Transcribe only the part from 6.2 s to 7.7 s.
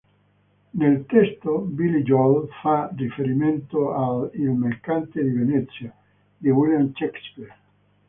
di William Shakespeare.